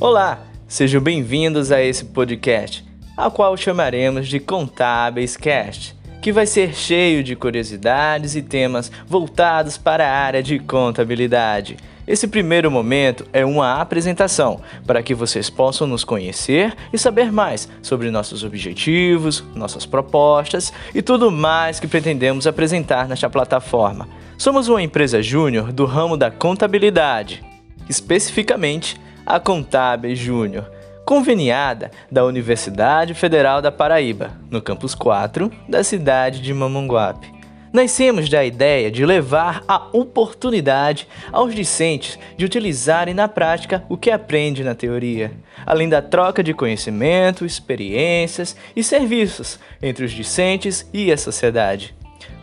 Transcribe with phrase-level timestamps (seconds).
[0.00, 2.82] Olá, sejam bem-vindos a esse podcast,
[3.14, 9.76] a qual chamaremos de Contábeis Cast, que vai ser cheio de curiosidades e temas voltados
[9.76, 11.76] para a área de contabilidade.
[12.08, 17.68] Esse primeiro momento é uma apresentação para que vocês possam nos conhecer e saber mais
[17.82, 24.08] sobre nossos objetivos, nossas propostas e tudo mais que pretendemos apresentar nesta plataforma.
[24.38, 27.44] Somos uma empresa júnior do ramo da contabilidade,
[27.86, 30.70] especificamente a Contábeis Júnior,
[31.04, 37.40] conveniada da Universidade Federal da Paraíba, no campus 4 da cidade de Mamanguape.
[37.72, 44.10] Nascemos da ideia de levar a oportunidade aos discentes de utilizarem na prática o que
[44.10, 45.32] aprende na teoria,
[45.64, 51.94] além da troca de conhecimento, experiências e serviços entre os discentes e a sociedade.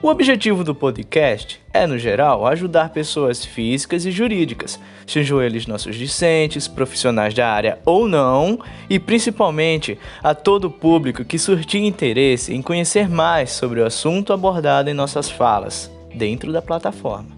[0.02, 5.96] O objetivo do podcast é, no geral, ajudar pessoas físicas e jurídicas, sejam eles nossos
[5.96, 12.54] discentes, profissionais da área ou não, e principalmente a todo o público que surtir interesse
[12.54, 17.37] em conhecer mais sobre o assunto abordado em nossas falas, dentro da plataforma.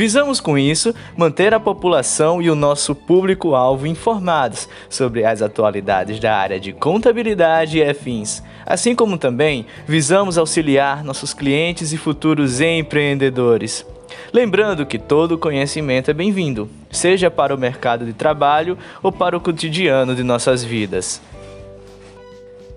[0.00, 6.34] Visamos com isso manter a população e o nosso público-alvo informados sobre as atualidades da
[6.34, 13.84] área de contabilidade e afins, assim como também visamos auxiliar nossos clientes e futuros empreendedores.
[14.32, 19.40] Lembrando que todo conhecimento é bem-vindo, seja para o mercado de trabalho ou para o
[19.40, 21.20] cotidiano de nossas vidas.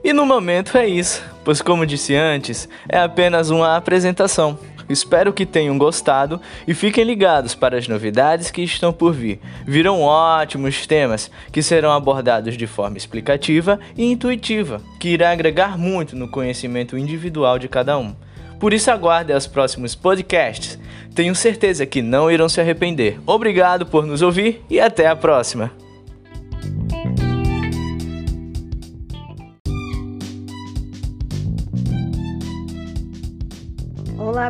[0.03, 4.59] E no momento é isso, pois, como disse antes, é apenas uma apresentação.
[4.89, 9.40] Espero que tenham gostado e fiquem ligados para as novidades que estão por vir.
[9.66, 16.16] Virão ótimos temas que serão abordados de forma explicativa e intuitiva, que irá agregar muito
[16.16, 18.16] no conhecimento individual de cada um.
[18.59, 20.80] Por isso aguardem os próximos podcasts.
[21.14, 23.20] Tenho certeza que não irão se arrepender.
[23.25, 25.83] Obrigado por nos ouvir e até a próxima.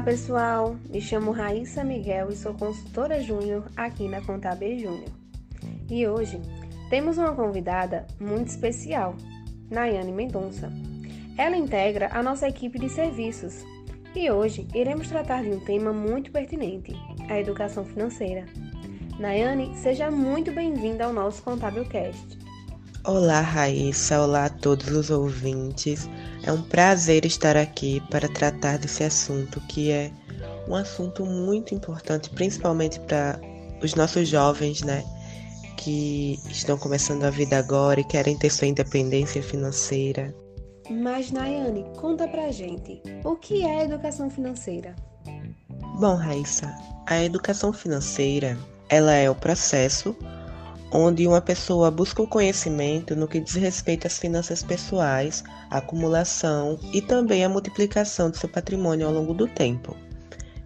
[0.03, 5.09] Pessoal, me chamo Raíssa Miguel e sou consultora júnior aqui na Contábil Júnior.
[5.89, 6.41] E hoje
[6.89, 9.15] temos uma convidada muito especial,
[9.71, 10.69] Nayane Mendonça.
[11.37, 13.63] Ela integra a nossa equipe de serviços
[14.13, 16.91] e hoje iremos tratar de um tema muito pertinente,
[17.29, 18.45] a educação financeira.
[19.17, 22.37] Nayane, seja muito bem-vinda ao nosso Contábilcast.
[23.05, 24.21] Olá, Raíssa.
[24.21, 26.09] Olá a todos os ouvintes.
[26.41, 30.09] É um prazer estar aqui para tratar desse assunto, que é
[30.69, 33.37] um assunto muito importante, principalmente para
[33.83, 35.03] os nossos jovens, né?
[35.75, 40.33] Que estão começando a vida agora e querem ter sua independência financeira.
[40.89, 44.95] Mas, Nayane, conta pra gente, o que é educação financeira?
[45.99, 46.73] Bom, Raíssa,
[47.05, 50.15] a educação financeira, ela é o processo
[50.93, 57.01] onde uma pessoa busca o conhecimento no que diz respeito às finanças pessoais, acumulação e
[57.01, 59.97] também a multiplicação de seu patrimônio ao longo do tempo.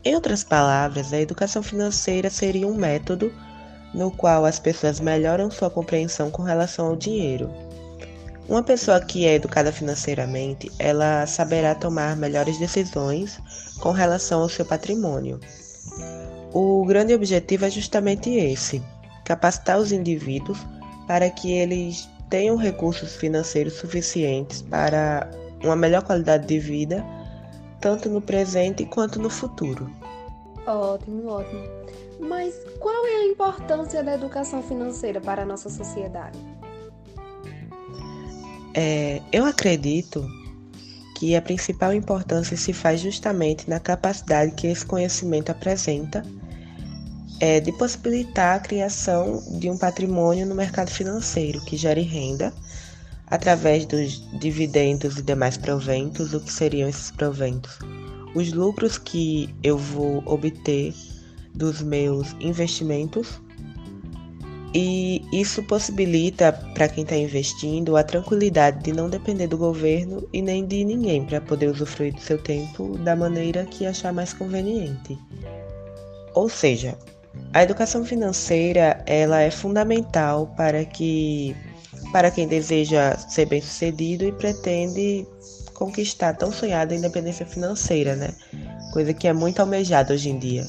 [0.03, 3.31] Em outras palavras, a educação financeira seria um método
[3.93, 7.49] no qual as pessoas melhoram sua compreensão com relação ao dinheiro.
[8.49, 13.39] Uma pessoa que é educada financeiramente, ela saberá tomar melhores decisões
[13.79, 15.39] com relação ao seu patrimônio.
[16.53, 18.81] O grande objetivo é justamente esse:
[19.27, 20.57] capacitar os indivíduos
[21.05, 25.29] para que eles tenham recursos financeiros suficientes para
[25.61, 27.05] uma melhor qualidade de vida,
[27.81, 29.91] tanto no presente quanto no futuro.
[30.65, 31.63] Ótimo, ótimo.
[32.21, 36.39] Mas qual é a importância da educação financeira para a nossa sociedade?
[38.73, 40.25] É, eu acredito
[41.17, 46.23] que a principal importância se faz justamente na capacidade que esse conhecimento apresenta
[47.39, 52.53] é de possibilitar a criação de um patrimônio no mercado financeiro que gere renda
[53.27, 56.33] através dos dividendos e demais proventos.
[56.33, 57.77] O que seriam esses proventos?
[58.33, 60.93] Os lucros que eu vou obter
[61.53, 63.41] dos meus investimentos.
[64.73, 70.41] E isso possibilita para quem está investindo a tranquilidade de não depender do governo e
[70.41, 75.17] nem de ninguém para poder usufruir do seu tempo da maneira que achar mais conveniente.
[76.35, 76.97] Ou seja,
[77.53, 81.55] a educação financeira ela é fundamental para que
[82.11, 85.27] para quem deseja ser bem-sucedido e pretende
[85.73, 88.33] conquistar tão sonhada independência financeira, né?
[88.93, 90.65] Coisa que é muito almejada hoje em dia.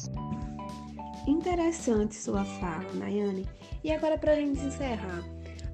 [1.26, 3.46] Interessante sua fala, Nayane.
[3.84, 5.22] E agora para a gente encerrar,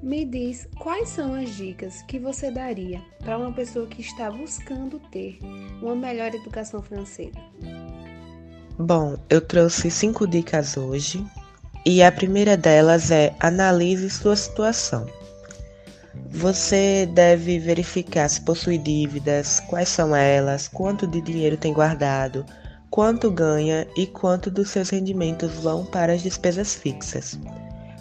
[0.03, 5.01] me diz quais são as dicas que você daria para uma pessoa que está buscando
[5.11, 5.39] ter
[5.81, 7.41] uma melhor educação financeira?
[8.79, 11.25] Bom, eu trouxe cinco dicas hoje
[11.87, 15.07] E a primeira delas é analise sua situação.
[16.31, 22.45] Você deve verificar se possui dívidas, quais são elas, quanto de dinheiro tem guardado,
[22.91, 27.39] quanto ganha e quanto dos seus rendimentos vão para as despesas fixas.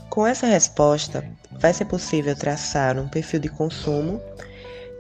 [0.09, 4.19] Com essa resposta, vai ser possível traçar um perfil de consumo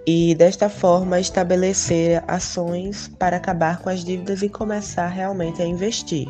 [0.05, 6.27] e, desta forma, estabelecer ações para acabar com as dívidas e começar realmente a investir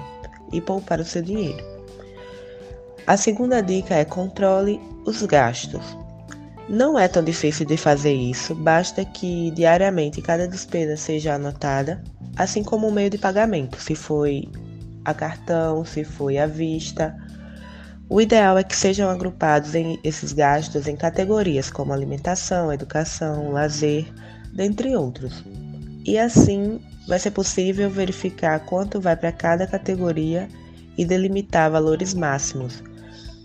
[0.52, 1.64] e poupar o seu dinheiro.
[3.06, 5.98] A segunda dica é controle os gastos.
[6.70, 12.02] Não é tão difícil de fazer isso, basta que diariamente cada despesa seja anotada,
[12.38, 14.48] assim como o meio de pagamento, se foi
[15.04, 17.16] a cartão, se foi à vista.
[18.14, 24.06] O ideal é que sejam agrupados em esses gastos em categorias como alimentação, educação, lazer,
[24.54, 25.44] dentre outros.
[26.06, 30.48] E assim vai ser possível verificar quanto vai para cada categoria
[30.96, 32.84] e delimitar valores máximos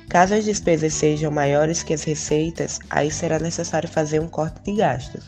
[0.09, 4.77] Caso as despesas sejam maiores que as receitas, aí será necessário fazer um corte de
[4.77, 5.25] gastos.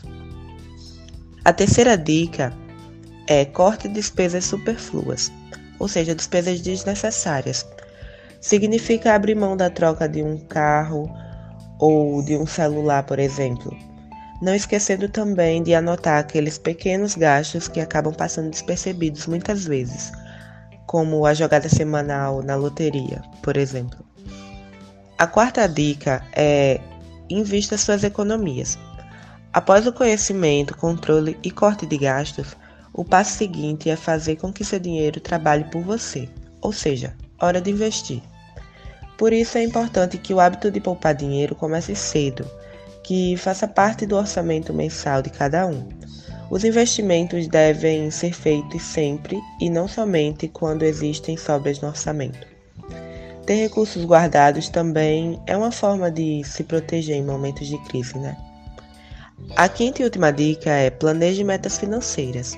[1.43, 2.51] A terceira dica
[3.27, 5.31] é corte de despesas superfluas,
[5.77, 7.65] ou seja, despesas desnecessárias.
[8.41, 11.07] Significa abrir mão da troca de um carro
[11.79, 13.71] ou de um celular, por exemplo.
[14.41, 20.11] Não esquecendo também de anotar aqueles pequenos gastos que acabam passando despercebidos muitas vezes,
[20.87, 24.03] como a jogada semanal na loteria, por exemplo.
[25.19, 26.81] A quarta dica é
[27.29, 28.75] invista suas economias.
[29.53, 32.57] Após o conhecimento, controle e corte de gastos,
[32.91, 36.27] o passo seguinte é fazer com que seu dinheiro trabalhe por você,
[36.59, 38.21] ou seja, hora de investir.
[39.21, 42.43] Por isso é importante que o hábito de poupar dinheiro comece cedo,
[43.03, 45.87] que faça parte do orçamento mensal de cada um.
[46.49, 52.47] Os investimentos devem ser feitos sempre e não somente quando existem sobras no orçamento.
[53.45, 58.35] Ter recursos guardados também é uma forma de se proteger em momentos de crise, né?
[59.55, 62.57] A quinta e última dica é planeje metas financeiras.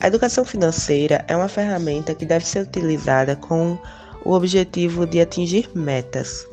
[0.00, 3.78] A educação financeira é uma ferramenta que deve ser utilizada com
[4.26, 6.46] o objetivo de atingir metas.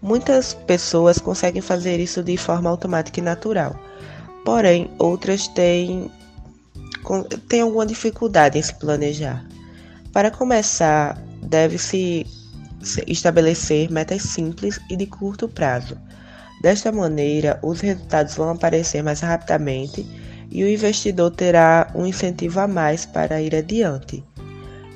[0.00, 3.74] Muitas pessoas conseguem fazer isso de forma automática e natural,
[4.44, 6.08] porém outras têm,
[7.48, 9.44] têm alguma dificuldade em se planejar.
[10.12, 12.24] Para começar, deve-se
[13.08, 15.98] estabelecer metas simples e de curto prazo.
[16.62, 20.06] Desta maneira, os resultados vão aparecer mais rapidamente
[20.48, 24.22] e o investidor terá um incentivo a mais para ir adiante.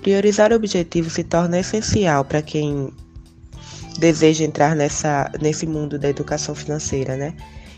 [0.03, 2.93] Priorizar objetivos se torna essencial para quem
[3.99, 7.35] deseja entrar nessa, nesse mundo da educação financeira, né?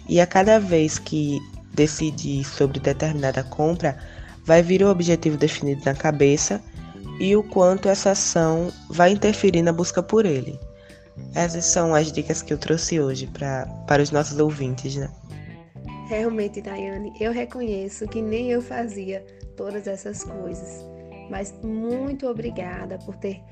[0.08, 1.40] E a cada vez que
[1.74, 3.96] decidir sobre determinada compra,
[4.44, 6.62] vai vir o objetivo definido na cabeça
[7.18, 10.58] e o quanto essa ação vai interferir na busca por ele.
[11.34, 15.10] Essas são as dicas que eu trouxe hoje pra, para os nossos ouvintes, né?
[16.08, 19.24] Realmente, Daiane, eu reconheço que nem eu fazia
[19.56, 20.84] todas essas coisas,
[21.32, 23.42] mas muito obrigada por ter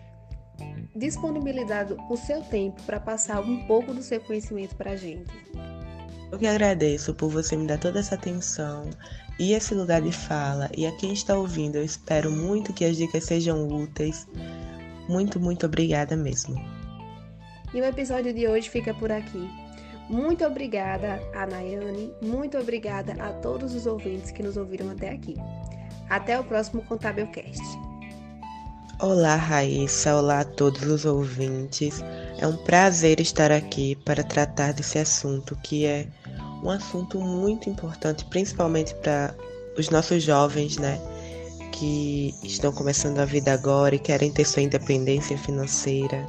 [0.94, 5.32] disponibilizado o seu tempo para passar um pouco do seu conhecimento para a gente.
[6.30, 8.90] Eu que agradeço por você me dar toda essa atenção
[9.38, 10.68] e esse lugar de fala.
[10.76, 14.28] E a quem está ouvindo, eu espero muito que as dicas sejam úteis.
[15.08, 16.62] Muito, muito obrigada mesmo.
[17.72, 19.48] E o episódio de hoje fica por aqui.
[20.10, 25.36] Muito obrigada a Nayane, muito obrigada a todos os ouvintes que nos ouviram até aqui.
[26.10, 27.62] Até o próximo Contabilcast.
[28.98, 30.16] Olá, Raíssa.
[30.16, 32.02] Olá a todos os ouvintes.
[32.38, 36.08] É um prazer estar aqui para tratar desse assunto que é
[36.62, 39.34] um assunto muito importante, principalmente para
[39.78, 41.00] os nossos jovens, né?
[41.70, 46.26] Que estão começando a vida agora e querem ter sua independência financeira.